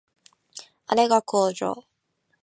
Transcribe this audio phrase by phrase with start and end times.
[0.87, 1.85] あれが工場